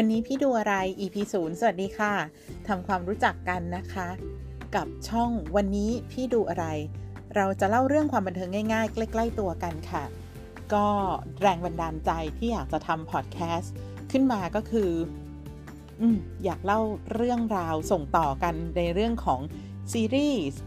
[0.00, 2.12] วันนี้พี่ดูอะไร EP 0สวัสดีค่ะ
[2.68, 4.08] ทำความรู้จักกันนะคะ
[4.74, 6.66] กับช่องวันนี้พี่ดูอะไร
[7.36, 10.04] เราจะเล่าเรื่องความบันเทิงง่าย ๆ ใกล้ ๆ ตัวกันค่ะ
[10.74, 10.86] ก็
[11.40, 13.72] แรงบันดาลใจที่อยากจะทำพอดแคสต์
[14.10, 14.90] ขึ้นมาก็คือ
[16.00, 16.02] อ
[16.44, 16.80] อยากเล่า
[17.14, 19.40] เรื่องราวส่งต่อกันในเรื่องของ
[19.92, 20.60] ซีรีส์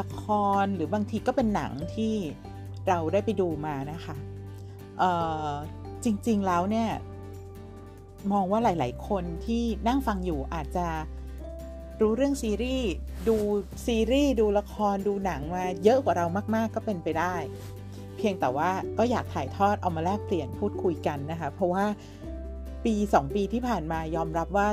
[0.00, 0.22] ละค
[0.62, 2.14] รหรือบางทีก็เป็นหนังที่
[2.88, 4.16] เราได้ไปดูมานะคะ
[6.04, 6.90] จริงๆแล้วเนี่ย
[8.32, 10.86] มองว่าหลาย ๆ คนที่นั่งฟังอยู่อาจจะ
[12.00, 12.90] รู้เรื่องซีรีส์
[13.28, 13.36] ดู
[13.86, 17.34] ซีรีส์ดูละครดูหนังมาเยอะกว่าเรามาก ๆ ก็เป็นไปได้
[18.16, 21.84] เพียงแต่ว่าก็อยากถ่ายทอดเอามาแลกเปลี่ยนพูดคุยกันนะคะ เพราะว่า
[22.84, 24.68] ปี 2 ปีที่ผ่านมายอมรับว่า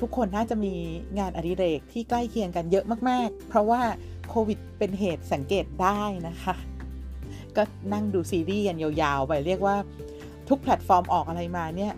[0.00, 0.74] ทุกคนน่าจะมี
[1.18, 3.82] งานอดิเรกที่ใกล้เคียงกันเยอะมาก ๆ เพราะว่า
[4.28, 6.54] โควิดเป็นเหตุสังเกตได้นะคะ
[7.56, 9.76] ก็นั่งดูซีรีส์กันยาว ๆ ไปเรียกว่า
[10.48, 11.92] ทุกแพลตฟอร์มออกอะไรมาเนี่ย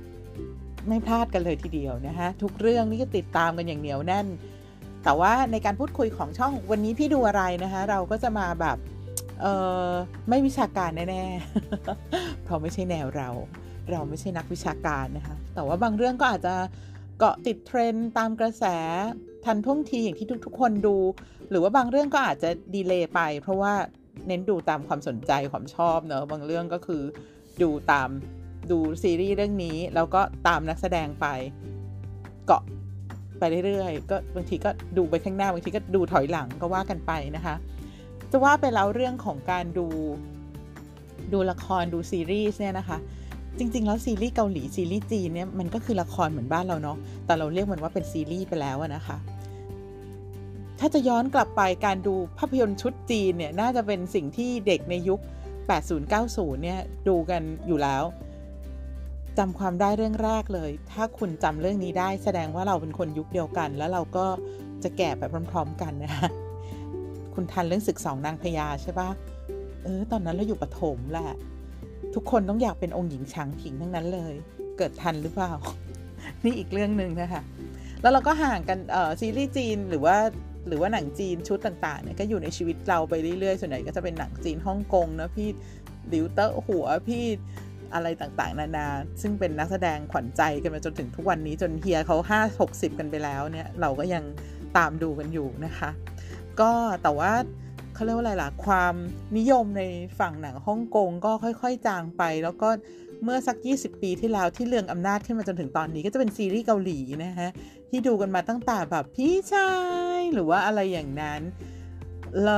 [0.88, 4.26] ไม่พลาดกันเลยทีเดียวนะคะทุกเรื่องนี่ก็ติดตามกันอย่างเหนียวแน่น
[5.04, 8.76] แต่ว่าในการพูดคุยของช่องวันนี้พี่ดูอะไรนะคะเราก็จะมาแบบ
[9.40, 9.46] เอ
[9.86, 9.88] อ
[10.28, 13.28] ไม่วิชาการแน่ๆ เพราะไม่ใช่แนวเรา
[13.90, 16.54] เราไม่ใช่นักวิชาการนะคะ แต่ว่าบางเรื่องก็อาจจะ
[17.18, 18.64] เกาะติดเทรนด์ตามกระแส
[19.44, 20.96] ทันท่วงทีอย่างที่ทุกๆ คนดู
[21.50, 23.74] หรือว่าบางเรื่องก็อาจจะดีเลย์ไป เพราะว่า
[24.26, 27.02] เน้นดูตามความสนใจความชอบเนอะบางเรื่องก็คือ
[27.62, 28.08] ดูตาม
[28.70, 31.27] ดูซีรีส์เรื่องนี้ แล้วก็ตามนักแสดงไป
[32.47, 32.62] เกาะ
[33.38, 37.55] ไปเรื่อยๆ ก็บางทีก็ดูไปข้างหน้าบางทีก็ดูถอยหลังก็ว่ากันไปนะคะ
[38.30, 39.86] จะว่าไปแล้วเรื่องของการดู
[41.33, 42.98] ดูละครดูซีรีส์เนี่ยนะคะ
[43.58, 49.16] จริง ๆ แล้วซีรีส์เกาหลีซีรีส์จีนเนี่ยมันก็คือละครเหมือนบ้านเราเนาะแต่เราเรียกมันว่าเป็นซีรีส์ไปแล้วนะคะ
[50.80, 55.20] ถ้าจะย้อนกลับไปการดูภาพยนตร์ชุดจีนเนี่ยน่าจะเป็นสิ่งที่เด็กในยุค
[55.91, 58.03] 80-90 เนี่ยดูกันอยู่แล้ว
[59.39, 64.26] จำความได้เรื่องแรกเลย ถ้าคุณจำเรื่องนี้ได้แสดงว่าเราเป็นคนยุคเดียวกัน แล้วเราก็
[64.82, 66.28] จะแก่ไปพร้อม ๆ กันนะคะ
[67.34, 69.09] คุณทันเรื่องศึกสองนางพญาใช่ปะ
[69.84, 71.38] เออ ตอนนั้นเราอยู่ปฐมแหละ
[72.15, 74.34] ทุกคนต้องอยากเป็นองค์หญิงช้างผิงทั้งนั้นเลย
[74.78, 75.53] เกิดทันหรือเปล่า
[76.44, 77.43] นี่อีกเรื่องหนึ่งนะคะ
[78.03, 80.16] แล้วเราก็ห่างกันเออซีรีส์จีนหรือว่า
[80.69, 85.48] หรือว่าหนังจีนชุดต่างๆเนี่ยก็อยู่ในชีวิตเราไปเรื่อยๆ ส่วนใหญ่ก็จะเป็นหนังจีนฮ่องกงนะพี่
[86.12, 87.25] ดิวเตอร์หัวพี่
[87.94, 88.87] อะไรต่างๆ นานา
[89.21, 94.25] ซึ่งเป็นนักแสดงขวัญใจกันมาจนถึงทุกวันนี้จนเฮียเขาห้าหกสิบกันไปแล้วเนี่ยเราก็ยัง
[94.76, 95.91] ตามดูกันอยู่นะคะ
[96.60, 96.71] ก็
[97.03, 97.32] แต่ว่า
[97.94, 98.94] เขาเรียกว่าอะไรล่ะ ความ
[99.38, 99.82] นิยมใน
[100.19, 102.69] ฝั่งหนังฮ่องกงก็ค่อยๆ จางไป แล้วก็
[103.25, 107.50] เมื่อสัก 20 ปีที่แล้วที่เรืองอำนาจขึ้นมาจนถึงตอนนี้ก็จะเป็นซีรีส์เกาหลีนะฮะ
[107.91, 109.71] ที่ดูกันมาตั้งแต่แบบพี่ชา
[110.19, 111.41] ยหรือว่าอะไรอย่างนั้น
[112.43, 112.48] เล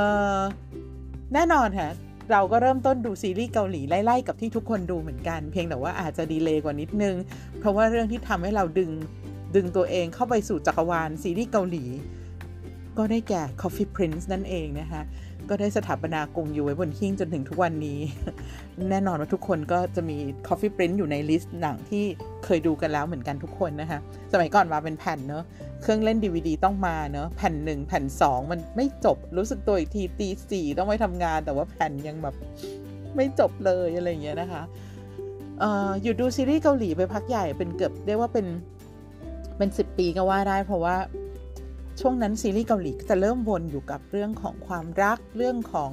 [1.35, 1.91] แน่นอนค่ะ
[2.31, 7.15] เราก็เริ่มต้นดูซีรีส์เกาหลีไล่ๆกับที่ทุกคนดูเหมือนกัน เพียงแต่ว่าอาจจะดีเลย์กว่านิดนึง
[7.59, 8.91] เพราะว่าเรื่องที่ทำให้เราดึง
[9.57, 11.85] ดึงตัวเองเข้าไปสู่จักรวาลซีรีส์เกาหลี
[12.99, 15.03] ก็ได้แก่ Coffee Prince นั่นเองนะคะ
[15.49, 17.99] ก็ได้สถาปนากงอยู่ไว้บนหิ้งจนถึงทุกวันนี้
[18.91, 22.05] แน่นอนว่าทุกคนก็จะมี Coffee Prince อยู่ในลิสต์หนังที่
[22.45, 23.99] เคยดูกันแล้วเหมือนกันทุกคนนะคะ
[24.33, 25.45] สมัยก่อนมาเป็นแผ่นเนอะ
[25.83, 32.35] เครื่องเล่น DVD ต้องมาเนอะแผ่นหนึ่งแผ่นสองมันไม่จบรู้สึกตัวอีกทีตีสี่ต้องไปทำงาน แต่ว่าแผ่นยังแบบ
[33.17, 34.63] ไม่จบเลยอะไรอย่างเงี้ยนะคะ
[35.61, 38.47] เอออยู่ดูซีรีส์เกาหลีไปพักใหญ่เป็นเกือบเรียกว่าเป็น
[39.59, 40.97] เป็นสิบปีก็ว่าได้ เพราะว่า
[42.01, 45.93] ช่วงนั้นซีรีส์เกาหลีจะเริ่มวนอยู่กับเรื่องของความรักเรื่องของ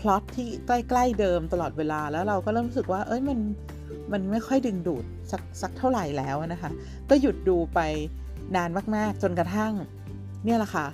[0.00, 3.38] พล็อตที่ใกล้ ๆ เดิมตลอดเวลาแล้วเราก็เริ่มรู้สึกว่าเอ้ยมัน
[4.12, 6.70] มันไม่ค่อยดึงดูดสักสักเท่าไหร่แล้วนะคะ
[7.10, 7.80] ก็หยุดดูไป
[8.56, 9.72] นานมากๆ จนกระทั่ง
[10.44, 10.86] เนี่ยแหละค่ะ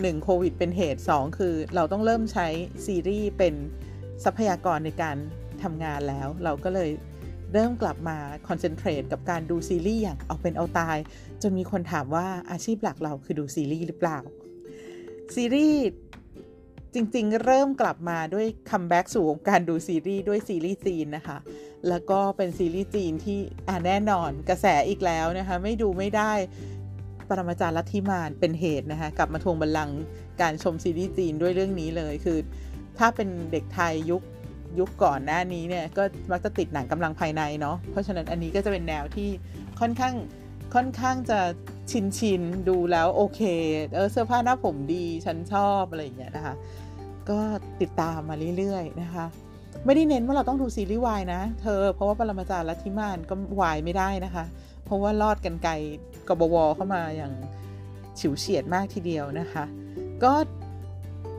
[0.00, 2.46] หนึ่งโควิดเป็นเหตุ 2 คือเราต้องเริ่มใช้
[2.86, 3.54] ซีรีส์เป็น
[4.24, 5.16] ทรัพยากรในการ
[5.62, 6.90] ทำงานแล้ว เราก็เลย
[7.52, 8.18] เริ่มกลับมา
[8.48, 10.96] concentrate กับการดูซีรีส์อย่างเอาเป็นเอาตาย
[11.42, 14.18] จนมีคนถามว่าอาชีพหลักเราคือดูซีรีส์หรือเปล่า
[15.34, 15.80] ซีรีส์
[16.94, 21.36] จริงๆ เริ่มกลับมาด้วย comeback สู่วงการดูซีรีส์ด้วยซีรีส์จีนนะคะ
[21.88, 23.38] แล้วก็เป็นซีรีส์จีนที่
[23.68, 26.32] อ่าแน่นอนกระแสอีกแล้วนะคะไม่ดูไม่ได้
[27.28, 29.98] ปรมาจารย์ลัทธิมานเป็นเหตุนะคะกลับมาทวงบัลลังก์
[30.40, 32.38] การชมซีรีส์จีนด้วยเรื่องนี้เลยคือ
[32.98, 34.22] ถ้าเป็นเด็กไทยยุค
[34.78, 39.28] ยุคก่อนหน้านี้เนี่ยก็มักจะติดหนังกำลังภายในเนาะเพราะฉะนั้นอันนี้ก็จะเป็นแนวที่
[39.80, 40.14] ค่อนข้าง
[40.74, 41.40] ค่อนข้างจะ
[41.90, 43.40] ชินชินดูแล้วโอเค
[43.94, 46.54] เออเสื้อผ้าหน้าผมดีฉันชอบอะไรอย่างเงี้ยนะคะ
[47.30, 47.38] ก็
[47.80, 49.26] ติดตามมาเรื่อยๆนะคะ
[49.84, 54.44] ไม่ได้เน้นว่าเราต้องดูซีรีส์วายนะ เธอ เพราะว่าปรมาจารย์ลัทธิมานก็วายไม่ได้นะคะ
[54.84, 55.72] เพราะว่าลอดกันไกล
[56.28, 57.32] กบวเข้ามาอย่าง
[58.18, 59.64] ฉิวเฉียดมากทีเดียวนะคะ
[60.22, 60.32] ก็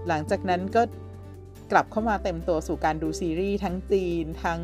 [0.07, 0.81] หลังจากนั้นก็
[1.72, 4.60] กลับเข้ามาเต็มตัวสู่การดูซีรีส์ทั้งจีนทั้ง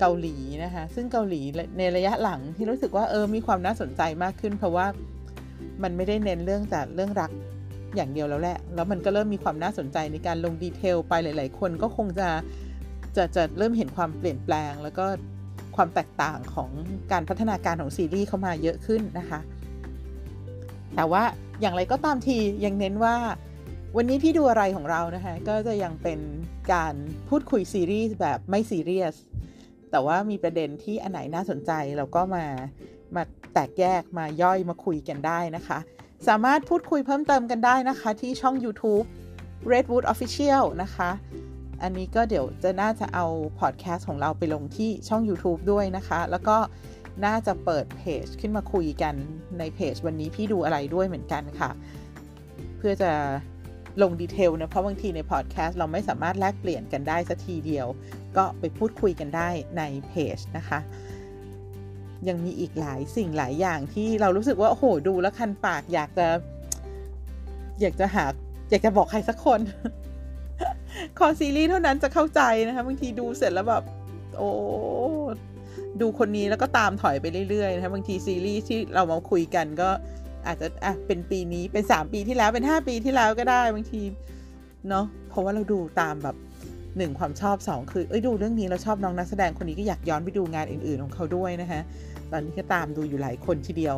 [0.00, 1.40] เกาหลีนะคะ ซึ่งเกาหลี
[1.78, 4.86] ในระยะหลังที่รู้สึกว่าเออมีความน่าสนใจมากขึ้น เพราะว่า
[5.82, 7.30] มันไม่ได้เน้นเรื่องแต่เรื่องรัก
[7.96, 12.28] อย่างเดียวแล้วแหละ แล้วมันก็เริ่มมีความน่าสนใจในการลงดีเทลไปหลาย ๆ คนก็คงจะ
[13.16, 15.04] จะจะเริ่มเห็นความเปลี่ยนแปลง แล้วก็
[15.76, 16.70] ความแตกต่างของ
[17.12, 19.40] การพัฒนาการของซีรีส์เข้ามาเยอะขึ้นนะคะ
[20.96, 21.22] แต่ว่า
[21.60, 23.16] อย่างไรก็ตามทียังเน้นว่า
[23.96, 26.20] วันนี้พี่ดูอะไรของเรานะคะก็จะยังเป็น
[26.72, 26.94] การ
[27.28, 29.14] พูดคุยซีรีส์แบบไม่ซีเรียส
[29.90, 32.44] แต่ว่ามีประเด็นที่อันไหนน่าสนใจเราก็มา
[33.16, 33.22] มา
[33.52, 35.78] แตกแยกมาย่อยมาคุยกันได้นะคะ
[36.28, 39.06] สามารถพูดคุยเพิ่มเติมกันได้นะคะที่ช่อง YouTube
[39.72, 41.10] Redwood Official นะคะ
[41.82, 43.26] อันนี้ก็เดี๋ยวจะน่าจะเอา
[43.60, 46.56] พอดแคสต์ของเราไปลงที่ช่อง YouTube ด้วยนะคะ แล้วก็
[47.24, 49.14] น่าจะเปิดเพจขึ้นมาคุยกัน
[49.58, 51.70] ในเพจวันนี้พี่ดูอะไรด้วยเหมือนกันค่ะ
[52.78, 53.10] เพื่อจะ
[54.02, 57.86] ลง detail นะ เพราะบางทีในพอดแคสต์เราไม่สามารถแลกเปลี่ยนกันได้สักทีเดียว
[58.36, 59.48] ก็ไปพูดคุยกันได้
[59.78, 60.78] ในเพจนะคะ
[62.28, 66.26] ยังมีอีกหลายสิ่งหลายอย่างที่เรารู้สึกว่า โอ้โห ดูแล้วคันปากอยากจะ
[67.80, 68.24] อยากจะหา
[68.70, 69.60] อยากจะบอกใครสักคน
[71.18, 73.84] คอซีรีส์เท่านั้นจะเข้าใจนะคะบางทีดูเสร็จแล้วแบบ
[74.36, 74.50] โอ้
[76.00, 79.88] ดูคนนี้แล้วก็ตามถอยไปเรื่อยๆนะคะบางทีซีรีส์ที่เรามาคุยกันก็
[80.46, 84.02] อาจจะอะเป็นปีนี้เป็นสามปีที่แล้วเป็นห้าปีที่แล้วก็ได้บางที
[84.88, 86.36] เนาะเพราะว่าเราดูตามแบบ
[86.96, 91.80] หนึ่งความชอบสองคือเอ้ยดูเรื่องนี้เราชอบน้องนักแสดงคนนี้ก็อยากย้อนไปดูงานอื่นๆของเขาด้วยนะคะ
[92.32, 93.94] ตอนนี้ก็ตามดูอยู่หลายคนทีเดียว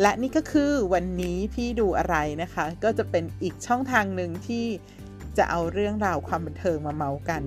[0.00, 4.64] และนี่ก็คือวันนี้พี่ดูอะไรนะคะ ก็จะเป็นอีกช่องทางหนึ่งที่
[5.38, 7.42] จะเอาเรื่องราวความบันเทิงมาเมากัน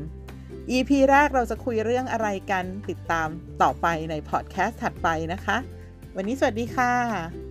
[0.71, 3.27] EP แรกเราจะคุยเรื่องอะไรกันติดตาม
[3.62, 5.57] ต่อไปในพอดแคสต์ถัดไปนะคะ
[6.15, 7.43] วันนี้สวัสดีค่ะ